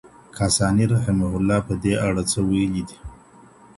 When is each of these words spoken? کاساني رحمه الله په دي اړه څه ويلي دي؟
کاساني 0.37 0.85
رحمه 0.93 1.27
الله 1.37 1.57
په 1.67 1.73
دي 1.83 1.93
اړه 2.07 2.23
څه 2.31 2.39
ويلي 2.49 2.83
دي؟ 2.89 2.97